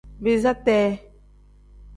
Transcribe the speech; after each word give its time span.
Biiza 0.27 0.53
tee. 0.65 0.87